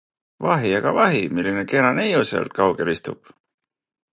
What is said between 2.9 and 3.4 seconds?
istub.